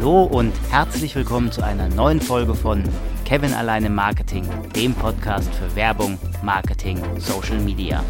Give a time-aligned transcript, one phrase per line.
[0.00, 2.84] Hallo und herzlich willkommen zu einer neuen Folge von
[3.24, 8.04] Kevin allein im Marketing, dem Podcast für Werbung, Marketing, Social Media.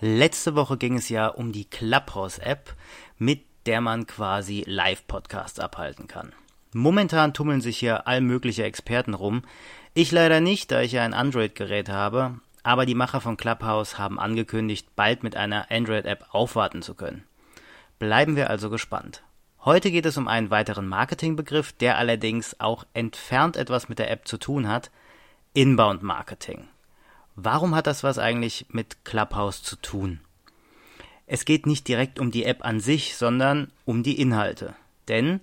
[0.00, 2.74] Letzte Woche ging es ja um die Clubhouse-App,
[3.18, 6.32] mit der man quasi Live-Podcasts abhalten kann.
[6.72, 9.42] Momentan tummeln sich hier all mögliche Experten rum.
[9.92, 14.18] Ich leider nicht, da ich ja ein Android-Gerät habe, aber die Macher von Clubhouse haben
[14.18, 17.22] angekündigt, bald mit einer Android-App aufwarten zu können.
[18.00, 19.22] Bleiben wir also gespannt.
[19.64, 24.26] Heute geht es um einen weiteren Marketingbegriff, der allerdings auch entfernt etwas mit der App
[24.26, 24.90] zu tun hat,
[25.52, 26.66] Inbound Marketing.
[27.36, 30.20] Warum hat das was eigentlich mit Clubhouse zu tun?
[31.26, 34.74] Es geht nicht direkt um die App an sich, sondern um die Inhalte.
[35.08, 35.40] Denn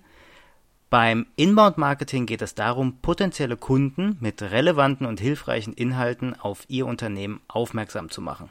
[0.92, 7.40] beim Inbound-Marketing geht es darum, potenzielle Kunden mit relevanten und hilfreichen Inhalten auf ihr Unternehmen
[7.48, 8.50] aufmerksam zu machen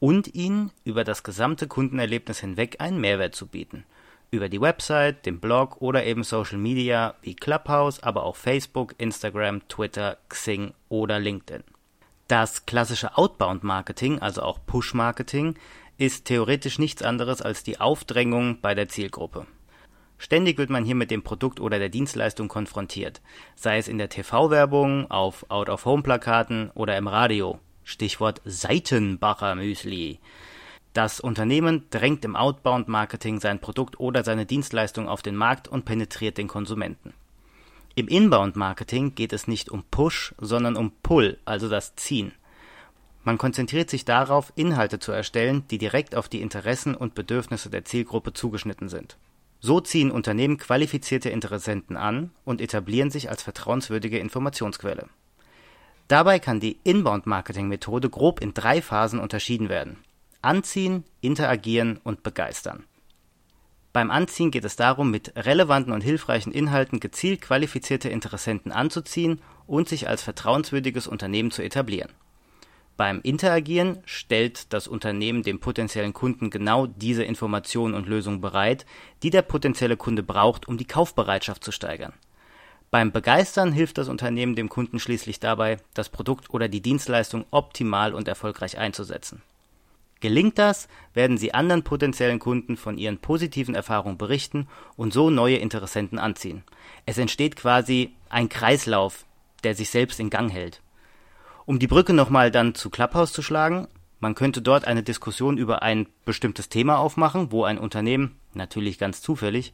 [0.00, 3.84] und ihnen über das gesamte Kundenerlebnis hinweg einen Mehrwert zu bieten.
[4.32, 9.68] Über die Website, den Blog oder eben Social Media wie Clubhouse, aber auch Facebook, Instagram,
[9.68, 11.62] Twitter, Xing oder LinkedIn.
[12.26, 15.54] Das klassische Outbound-Marketing, also auch Push-Marketing,
[15.98, 19.46] ist theoretisch nichts anderes als die Aufdrängung bei der Zielgruppe.
[20.22, 23.22] Ständig wird man hier mit dem Produkt oder der Dienstleistung konfrontiert,
[23.56, 27.58] sei es in der TV-Werbung, auf Out-of-Home-Plakaten oder im Radio.
[27.84, 30.18] Stichwort Seitenbacher Müsli.
[30.92, 36.36] Das Unternehmen drängt im Outbound-Marketing sein Produkt oder seine Dienstleistung auf den Markt und penetriert
[36.36, 37.14] den Konsumenten.
[37.94, 42.32] Im Inbound-Marketing geht es nicht um Push, sondern um Pull, also das Ziehen.
[43.24, 47.86] Man konzentriert sich darauf, Inhalte zu erstellen, die direkt auf die Interessen und Bedürfnisse der
[47.86, 49.16] Zielgruppe zugeschnitten sind.
[49.60, 55.08] So ziehen Unternehmen qualifizierte Interessenten an und etablieren sich als vertrauenswürdige Informationsquelle.
[56.08, 59.98] Dabei kann die Inbound-Marketing-Methode grob in drei Phasen unterschieden werden.
[60.42, 62.84] Anziehen, interagieren und begeistern.
[63.92, 69.88] Beim Anziehen geht es darum, mit relevanten und hilfreichen Inhalten gezielt qualifizierte Interessenten anzuziehen und
[69.88, 72.10] sich als vertrauenswürdiges Unternehmen zu etablieren.
[73.00, 78.84] Beim Interagieren stellt das Unternehmen dem potenziellen Kunden genau diese Informationen und Lösungen bereit,
[79.22, 82.12] die der potenzielle Kunde braucht, um die Kaufbereitschaft zu steigern.
[82.90, 88.12] Beim Begeistern hilft das Unternehmen dem Kunden schließlich dabei, das Produkt oder die Dienstleistung optimal
[88.12, 89.40] und erfolgreich einzusetzen.
[90.20, 94.68] Gelingt das, werden sie anderen potenziellen Kunden von ihren positiven Erfahrungen berichten
[94.98, 96.64] und so neue Interessenten anziehen.
[97.06, 99.24] Es entsteht quasi ein Kreislauf,
[99.64, 100.82] der sich selbst in Gang hält.
[101.70, 103.86] Um die Brücke nochmal dann zu Clubhouse zu schlagen,
[104.18, 109.22] man könnte dort eine Diskussion über ein bestimmtes Thema aufmachen, wo ein Unternehmen, natürlich ganz
[109.22, 109.72] zufällig,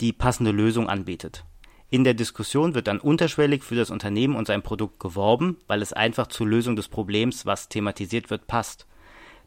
[0.00, 1.44] die passende Lösung anbietet.
[1.90, 5.92] In der Diskussion wird dann unterschwellig für das Unternehmen und sein Produkt geworben, weil es
[5.92, 8.86] einfach zur Lösung des Problems, was thematisiert wird, passt.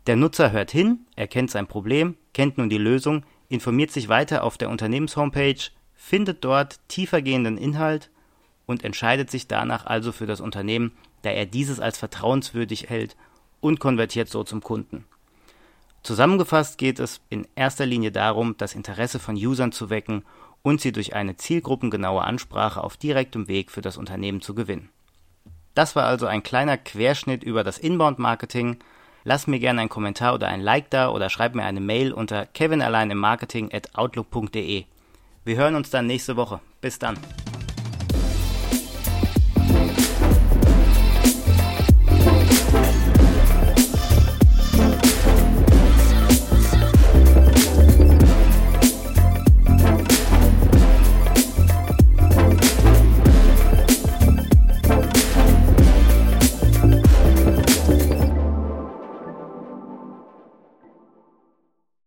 [0.06, 4.60] Der Nutzer hört hin, erkennt sein Problem, kennt nun die Lösung, informiert sich weiter auf
[4.60, 8.12] der Unternehmenshomepage, findet dort tiefergehenden Inhalt
[8.70, 10.92] und entscheidet sich danach also für das Unternehmen,
[11.24, 13.18] da er dieses als vertrauenswürdig hält
[13.62, 15.06] und konvertiert so zum Kunden.
[16.04, 20.24] Zusammengefasst geht es in erster Linie darum, das Interesse von Usern zu wecken
[20.62, 24.90] und sie durch eine zielgruppengenaue Ansprache auf direktem Weg für das Unternehmen zu gewinnen.
[25.74, 28.78] Das war also ein kleiner Querschnitt über das Inbound-Marketing.
[29.24, 32.48] Lass mir gerne einen Kommentar oder ein Like da oder schreib mir eine Mail unter
[33.94, 34.84] outlook.de.
[35.44, 36.60] Wir hören uns dann nächste Woche.
[36.82, 37.18] Bis dann.